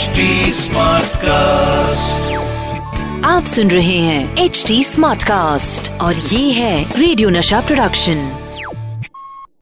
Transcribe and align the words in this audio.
HD 0.00 0.24
cast 1.22 2.28
आप 3.26 3.44
सुन 3.46 3.70
रहे 3.70 3.96
हैं 3.98 4.44
एच 4.44 4.62
डी 4.68 4.82
स्मार्ट 4.84 5.22
कास्ट 5.22 5.90
और 6.00 6.14
ये 6.14 6.52
है 6.52 7.00
रेडियो 7.00 7.30
नशा 7.30 7.60
प्रोडक्शन 7.60 8.22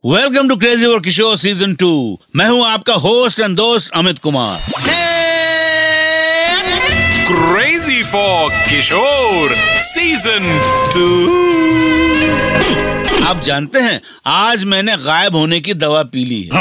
वेलकम 0.06 0.48
टू 0.48 0.56
क्रेजी 0.56 0.86
और 0.86 1.00
किशोर 1.00 1.36
सीज़न 1.38 1.74
टू 1.74 1.90
मैं 2.36 2.48
हूँ 2.48 2.64
आपका 2.66 2.94
होस्ट 3.06 3.40
एंड 3.40 3.56
दोस्त 3.56 3.90
Amit 3.94 4.18
Kumar. 4.18 4.58
Crazy 7.30 8.02
for 8.12 8.50
Kishore 8.70 9.54
season 9.88 10.42
two 10.94 11.08
आप 13.26 13.40
जानते 13.44 13.78
हैं 13.80 14.00
आज 14.36 14.64
मैंने 14.64 14.96
गायब 15.04 15.36
होने 15.36 15.60
की 15.60 15.74
दवा 15.74 16.02
पी 16.12 16.24
ली 16.24 16.42
है। 16.42 16.56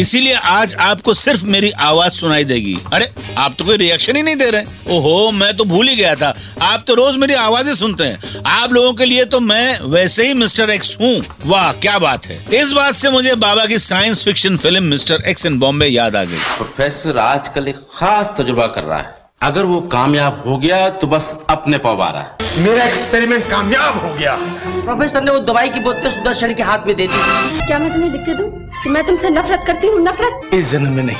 इसीलिए 0.00 0.34
आज 0.34 0.74
आपको 0.80 1.14
सिर्फ़ 1.14 1.44
मेरी 1.46 1.70
आवाज़ 1.70 2.12
सुनाई 2.12 2.44
देगी। 2.44 2.76
अरे 2.92 3.08
आप 3.38 3.54
तो 3.58 3.64
कोई 3.64 3.76
रिएक्शन 3.76 4.16
ही 4.16 4.22
नहीं 4.22 4.36
दे 4.36 4.50
रहे 4.50 4.96
ओहो 4.96 5.30
मैं 5.32 5.52
तो 5.56 5.64
भूल 5.64 5.88
ही 5.88 5.96
गया 5.96 6.14
था। 6.14 6.32
आप 6.62 6.84
तो 6.86 6.94
रोज 6.94 7.16
मेरी 7.16 7.34
आवाज़ें 7.36 7.74
सुनते 7.74 8.04
हैं। 8.04 8.42
आप 8.48 8.72
लोगों 8.72 8.92
के 8.94 9.04
लिए 9.04 9.24
तो 9.26 9.40
मैं 9.42 9.78
वैसे 9.90 10.26
ही 10.26 10.34
मिस्टर 10.34 10.70
एक्स 10.70 10.96
हूँ। 11.00 11.14
वाह 11.46 11.72
क्या 11.74 11.98
बात 11.98 12.26
है। 12.26 12.38
इस 12.54 12.72
बात 12.72 12.94
से 12.94 13.10
मुझे 13.10 13.34
बाबा 13.36 13.66
की 13.66 13.78
science 13.80 14.24
fiction 14.24 14.56
film 14.56 14.82
mister 14.84 15.22
X 15.28 15.46
in 15.46 15.58
Bombay 15.58 15.86
याद 15.86 16.16
आ 16.16 16.24
गई। 16.24 16.38
प्रोफेसर 16.56 17.18
आजकल 17.18 17.68
एक 17.68 17.86
खास 17.96 18.34
तजुर्बा 18.38 18.66
कर 18.68 18.84
रहा 18.84 18.98
है। 18.98 19.18
अगर 19.42 19.64
वो 19.64 19.80
कामयाब 19.92 20.42
हो 20.46 20.56
गया 20.58 20.88
तो 20.90 21.06
बस 21.06 21.38
अपने 21.50 21.78
पाव 21.78 22.02
आ। 22.02 22.10
रहा 22.10 22.22
है 22.22 22.39
मेरा 22.58 22.84
एक्सपेरिमेंट 22.84 23.50
कामयाब 23.50 24.04
हो 24.04 24.14
गया। 24.14 24.36
प्रोफेसर 24.84 25.22
ने 25.22 25.30
वो 25.30 25.38
दवाई 25.38 25.68
की 25.68 25.80
बोतल 25.80 26.10
सुदर्शन 26.10 26.54
के 26.54 26.62
हाथ 26.62 26.78
में 26.86 26.96
दे 26.96 27.06
दी। 27.06 27.66
क्या 27.66 27.78
मैं 27.78 27.92
तुम्हें 27.92 28.10
लिख 28.10 28.20
के 28.20 28.34
दूँ? 28.34 28.50
कि 28.82 28.90
मैं 28.90 29.06
तुमसे 29.06 29.30
नफरत 29.30 29.60
करती 29.66 29.86
हूँ 29.86 30.00
नफरत? 30.00 30.54
इस 30.54 30.70
जन्म 30.70 30.92
में 30.92 31.02
नहीं 31.02 31.16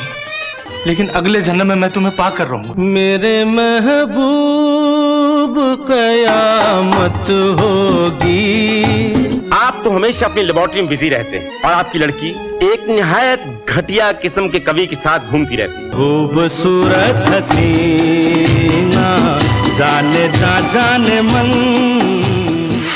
लेकिन 0.86 1.08
अगले 1.08 1.40
जन्म 1.40 1.66
में 1.66 1.74
मैं 1.74 1.90
तुम्हें 1.90 2.16
पा 2.16 2.30
कर 2.30 2.46
रहूँगा। 2.46 2.82
मेरे 2.82 3.44
महबूब 3.44 5.54
कयामत 5.88 7.30
होगी। 7.60 9.12
आप 9.52 9.80
तो 9.84 9.90
हमेशा 9.90 10.26
अपनी 10.26 10.42
लेबोरेटरी 10.42 10.80
में 10.80 10.90
बिज़ी 10.90 11.08
रहते 11.08 11.36
हैं 11.36 11.62
और 11.64 11.72
आपकी 11.72 11.98
लड़की 11.98 12.28
एक 12.72 12.88
निहायत 12.88 13.66
घटिया 13.68 14.12
किस्म 14.12 14.48
के 14.48 14.60
कवि 14.60 14.86
के 14.86 14.96
साथ 14.96 15.30
घूमती 15.30 15.56
रहती 15.56 15.82
है। 15.82 15.90
खूबसूरत 15.90 17.24
हसीना। 17.28 19.38
जाने, 19.80 20.28
जा, 20.28 20.60
जाने 20.68 21.20
मन। 21.22 21.50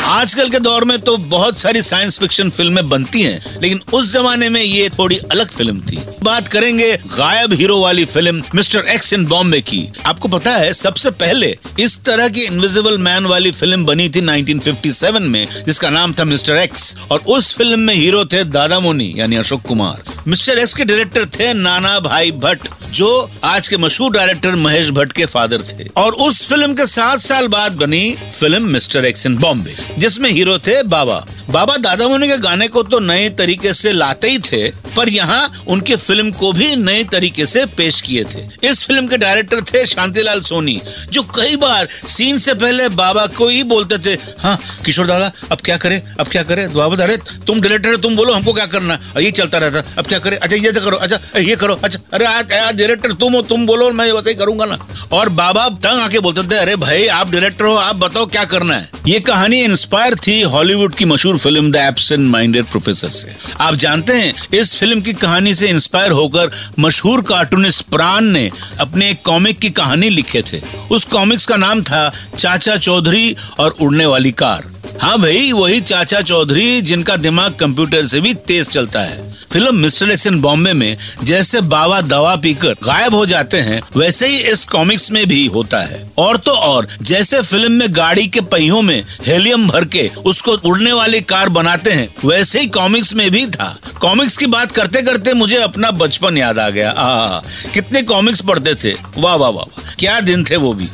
आजकल 0.05 0.49
के 0.49 0.59
दौर 0.59 0.85
में 0.85 0.99
तो 0.99 1.17
बहुत 1.17 1.59
सारी 1.59 1.83
साइंस 1.83 2.19
फिक्शन 2.19 2.51
फ़िल्में 2.51 2.89
बनती 2.89 3.23
हैं, 3.23 3.61
लेकिन 3.63 3.81
उस 3.93 4.13
जमाने 4.13 4.49
में 4.49 4.63
ये 4.63 4.89
थोड़ी 4.89 5.17
अलग 5.33 5.51
फ़िल्म 5.51 5.81
थी। 5.81 5.99
बात 6.23 6.49
करेंगे 6.49 6.97
गायब 6.97 7.53
हीरो 7.53 7.81
वाली 7.81 8.05
film 8.05 8.43
mister 8.55 8.81
X 8.81 9.13
in 9.13 9.27
Bombay 9.27 9.61
की। 9.61 9.83
आपको 10.07 10.29
पता 10.29 10.51
है, 10.51 10.75
सबसे 10.75 11.11
पहले 11.11 11.57
इस 11.81 11.99
तरह 12.05 12.29
की 12.29 12.41
इनविजिबल 12.41 12.99
मैन 12.99 13.27
वाली 13.27 13.51
फ़िल्म 13.51 13.85
बनी 13.85 14.09
थी 14.09 14.21
1957 14.21 15.23
में, 15.23 15.49
जिसका 15.67 15.91
नाम 15.91 16.13
था 16.13 16.25
मिस्टर 16.25 16.57
एक्स 16.57 16.97
और 17.11 17.23
उस 17.29 17.55
फ़िल्म 17.55 17.81
में 17.81 17.95
हीरो 17.95 18.25
थे 18.25 18.45
दादा 18.45 18.81
मोनी, 18.81 19.13
यानी 19.17 19.37
अशोक 19.37 19.63
कुमार। 19.63 20.03
मिस्टर 20.29 20.59
एक्स 20.59 20.75
के 20.75 20.85
डायरेक्टर 20.85 21.27
थे 21.27 21.53
नाना 21.55 21.99
भाई 22.01 22.31
भट्ट। 22.31 22.69
जो 22.95 23.31
आज 23.45 23.69
के 23.69 23.77
मशहूर 23.77 24.13
डायरेक्टर 24.13 24.55
महेश 24.57 24.89
भट्ट 24.91 25.13
के 25.13 25.25
फादर 25.27 25.63
थे। 25.63 25.87
और 25.97 26.13
उस 26.23 26.47
फ़िल्म 26.49 26.75
के 26.75 26.87
सात 26.87 27.21
साल 27.21 27.49
बाद 27.49 27.73
बनी 27.73 28.17
film 28.39 28.69
mister 28.69 29.05
X 29.05 29.27
in 29.27 29.37
Bombay, 29.37 29.75
जिसमें 29.99 30.31
हीरो 30.31 30.59
थे 30.59 30.83
बाबा। 30.85 31.25
बाबा 31.51 31.77
दादा 31.77 32.09
मुनि 32.09 32.29
के 32.29 32.37
गाने 32.39 32.69
को 32.69 32.83
तो 32.83 33.01
नए 33.01 33.29
तरीके 33.31 33.73
से 33.75 33.93
लाते 33.93 34.31
ही 34.31 34.39
थे 34.43 34.69
पर 34.97 35.09
यहाँ 35.09 35.65
उनके 35.69 35.97
फ़िल्म 35.97 36.31
को 36.33 36.53
भी 36.53 36.75
नए 36.77 37.05
तरीके 37.05 37.47
से 37.47 37.65
पेश 37.77 38.01
किए 38.01 38.25
थे। 38.25 38.43
इस 38.63 38.85
फ़िल्म 38.87 39.07
के 39.07 39.17
डायरेक्टर 39.19 39.61
थे 39.65 39.85
शांतिलाल 39.87 40.41
सोनी, 40.43 40.81
जो 41.13 41.23
कई 41.35 41.57
बार 41.57 41.89
सीन 42.09 42.39
से 42.39 42.55
पहले 42.55 42.89
बाबा 42.95 43.27
को 43.29 43.49
ही 43.49 43.63
बोलते 43.65 43.99
थे 43.99 44.19
हाँ 44.41 44.59
किशोर 44.85 45.07
दादा, 45.07 45.31
अब 45.53 45.61
क्या 45.61 45.77
करे? 45.77 46.03
अब 46.21 46.29
क्या 46.29 46.43
करे? 46.43 46.67
बाबा 46.69 47.03
अरे, 47.05 47.17
तुम 47.47 47.61
डायरेक्टर 47.61 47.97
तुम 47.99 48.17
बोलो, 48.17 48.33
हमको 48.33 48.53
क्या 48.53 48.67
करना? 48.67 48.99
ये 49.19 49.31
चलता 49.33 49.59
रहता, 49.59 49.83
अब 49.99 50.07
क्या 50.07 50.19
करे? 50.19 50.37
अच्छा 50.37 50.57
ये 50.57 50.73
तो 50.73 50.81
करो 50.81 50.97
अच्छा 50.97 51.39
ये 51.41 51.57
करो 51.57 51.75
अच्छा 51.75 51.99
अरे, 52.13 52.25
आज 52.27 52.77
डायरेक्टर 52.77 53.13
तुम 53.15 53.33
हो, 53.33 53.43
तुम 53.45 53.67
बोलो, 53.67 53.91
मैं 53.93 54.11
वैसे 54.13 54.31
ही 54.31 54.37
करूँगा 54.37 54.65
ना। 54.65 54.79
और 55.13 55.29
बाबा 55.35 55.69
तंग 55.69 56.01
आके 56.01 56.19
बोलते 56.21 56.43
थे, 56.45 56.57
अरे 56.57 56.77
भाई, 56.77 57.07
आप 57.09 57.31
डायरेक्टर 57.31 57.65
हो, 57.65 57.75
आप 57.75 57.97
बताओ 57.97 58.27
क्या 58.27 58.45
करना 58.47 58.77
है? 58.77 58.89
ये 59.07 59.19
कहानी 59.21 59.63
इंस्पायर 59.63 60.15
थी 60.17 60.41
हॉलीवुड 60.45 60.95
की 60.95 61.05
मशहूर 61.05 61.39
film 61.39 61.71
the 61.73 61.77
absent 61.79 62.21
minded 62.23 62.65
professor 62.65 63.11
से। 63.11 63.35
आप 63.61 63.75
जानते 63.77 64.13
हैं, 64.13 64.35
इस 64.55 64.75
फ़िल्म 64.85 65.01
की 65.01 65.13
कहानी 65.13 65.55
से 65.55 65.69
इंस्पायर 65.69 66.11
होकर 66.11 66.51
मशहूर 66.79 67.23
कार्टूनिस्ट 67.23 67.87
प्राण 67.87 68.25
ने 68.25 68.51
अपने 68.81 69.11
एक 69.11 69.23
कॉमिक 69.25 69.59
की 69.59 69.71
कहानी 69.71 70.09
लिखे 70.09 70.43
थे। 70.43 70.61
उस 70.91 71.05
कॉमिक्स 71.05 71.47
का 71.47 71.57
नाम 71.57 71.83
था 71.83 72.13
चाचा 72.39 72.77
चौधरी 72.77 73.37
और 73.59 73.77
उड़ने 73.81 74.07
वाली 74.07 74.33
कार। 74.33 74.71
हाँ 75.03 75.19
भाई, 75.19 75.53
वही 75.53 75.81
चाचा 75.81 76.21
चौधरी 76.21 76.83
जिनका 76.83 77.17
दिमाग 77.17 77.55
कंप्यूटर 77.55 78.07
से 78.07 78.21
भी 78.21 78.35
तेज 78.35 78.69
चलता 78.69 79.01
है। 79.01 79.34
Film 79.55 79.75
mister 79.75 80.11
X 80.11 80.27
in 80.27 80.41
Bombay 80.41 80.73
में 80.73 80.97
जैसे 81.25 81.61
बाबा 81.61 82.01
दवा 82.01 82.37
पीकर 82.37 82.73
गायब 82.73 83.15
हो 83.15 83.27
जाते 83.27 83.57
हैं, 83.57 83.83
वैसे 83.97 84.27
ही 84.27 84.37
इस 84.37 84.65
कॉमिक्स 84.65 85.11
में 85.13 85.27
भी 85.27 85.47
होता 85.47 85.83
है। 85.83 86.11
और 86.19 86.37
तो 86.37 86.53
और, 86.53 86.89
जैसे 87.03 87.43
फ़िल्म 87.43 87.73
में 87.73 87.89
गाड़ी 87.91 88.27
के 88.27 88.41
पहियों 88.41 88.83
में 88.83 89.03
हेलियम 89.27 89.69
भर 89.69 89.85
के 89.85 90.11
उसको 90.27 90.53
उड़ने 90.53 90.93
वाली 90.93 91.21
कार 91.21 91.49
बनाते 91.49 91.91
हैं, 91.91 92.15
वैसे 92.25 92.61
ही 92.61 92.67
कॉमिक्स 92.67 93.15
में 93.15 93.31
भी 93.31 93.47
था। 93.47 93.79
कॉमिक्स 94.01 94.37
की 94.37 94.47
बात 94.47 94.73
करते 94.73 95.03
करते 95.03 95.35
मुझे 95.35 95.57
अपना 95.57 95.91
बचपन 95.91 96.39
याद 96.39 96.59
आ 96.59 96.69
गया। 96.71 96.91
आ 96.91 97.39
कितने 97.75 98.03
कॉमिक्स 98.03 98.41
पढ़ते 98.41 98.75
थे। 98.75 98.97
वाह 99.19 99.35
वाह 99.35 99.51
वाह। 99.51 99.84
क्या 100.05 100.21
दिन 100.23 100.45
थे 100.45 100.57
वो 100.57 100.73
भी। 100.75 100.89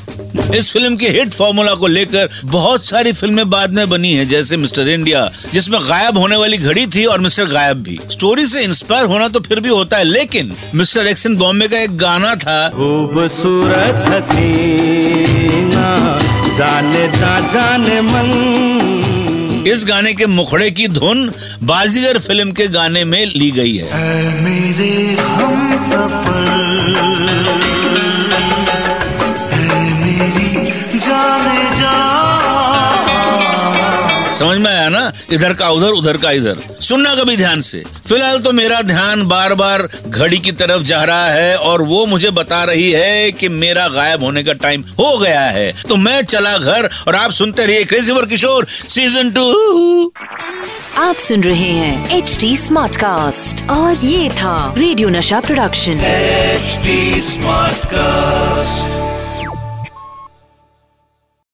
इस 0.56 0.70
फ़िल्म 0.72 0.96
के 0.96 1.08
हिट 1.08 1.32
फॉर्मूला 1.34 1.74
को 1.74 1.86
लेकर 1.86 2.28
बहुत 2.46 2.84
सारी 2.84 3.12
फ़िल्में 3.12 3.48
बाद 3.50 3.72
में 3.74 3.88
बनी 3.90 4.12
हैं 4.12 4.26
जैसे 4.28 4.56
मिस्टर 4.56 4.88
इंडिया 4.88 5.22
जिसमें 5.52 5.78
गायब 5.80 6.18
होने 6.18 6.36
वाली 6.36 6.58
घड़ी 6.58 6.86
थी 6.86 7.04
और 7.04 7.20
मिस्टर 7.20 7.46
गायब 7.46 7.82
भी। 7.82 7.98
स्टोरी 8.10 8.46
से 8.46 8.62
इंस्पायर 8.64 9.06
होना 9.06 9.28
तो 9.28 9.40
फिर 9.40 9.60
भी 9.60 9.68
होता 9.68 9.96
है 9.96 10.04
लेकिन 10.04 10.52
मिस्टर 10.74 11.06
एक्सन 11.06 11.36
बॉम्बे 11.36 11.68
का 11.68 11.78
एक 11.78 11.96
गाना 11.98 12.34
था। 12.36 12.68
खूबसूरत 12.68 14.04
हसीना 14.08 15.88
जाने 16.58 17.06
जा 17.18 17.38
जाने 17.48 18.00
मन। 18.02 19.64
इस 19.66 19.84
गाने 19.88 20.12
के 20.14 20.26
मुखड़े 20.28 20.70
की 20.70 20.86
धुन 20.90 21.30
बाजीगर 21.64 22.18
फ़िल्म 22.18 22.52
के 22.52 22.66
गाने 22.68 23.04
में 23.04 23.24
ली 23.26 23.50
गई 23.50 23.76
है। 23.76 23.88
जाने 31.10 31.76
जा। 31.80 31.98
समझ 34.34 34.58
में 34.58 34.70
आया 34.70 34.88
ना? 34.88 35.12
इधर 35.32 35.52
का 35.52 35.68
उधर 35.70 35.88
उधर 35.88 36.16
का 36.16 36.30
इधर। 36.30 36.58
सुनना 36.80 37.14
कभी 37.14 37.36
ध्यान 37.36 37.60
से। 37.60 37.82
फ़िलहाल 38.08 38.38
तो 38.38 38.52
मेरा 38.52 38.80
ध्यान 38.82 39.26
बार 39.26 39.54
बार 39.54 39.88
घड़ी 40.06 40.38
की 40.38 40.52
तरफ़ 40.52 40.82
जा 40.82 41.02
रहा 41.04 41.26
है 41.26 41.56
और 41.56 41.82
वो 41.82 42.06
मुझे 42.06 42.30
बता 42.30 42.62
रही 42.64 42.90
है 42.92 43.32
कि 43.32 43.48
मेरा 43.48 43.88
गायब 43.88 44.22
होने 44.22 44.42
का 44.44 44.52
टाइम 44.52 44.84
हो 44.98 45.18
गया 45.18 45.40
है। 45.40 45.72
तो 45.88 45.96
मैं 45.96 46.22
चला 46.22 46.56
घर 46.58 46.88
और 47.08 47.16
आप 47.16 47.30
सुनते 47.30 47.66
रहिए 47.66 47.84
crazy 47.84 48.12
for 48.12 48.26
Kishore 48.26 48.66
season 48.88 49.30
two 49.30 49.44
आप 50.98 51.16
सुन 51.16 51.42
रहे 51.42 51.70
हैं 51.70 52.16
एच 52.18 52.36
डी 52.40 52.56
स्मार्ट 52.56 52.96
कास्ट 52.96 53.68
और 53.70 54.04
ये 54.04 54.30
था 54.30 54.74
रेडियो 54.78 55.08
नशा 55.08 55.40
प्रोडक्शन 55.40 56.00
एच 56.04 56.78
स्मार्ट 57.24 57.78
Smartcast. 57.80 58.99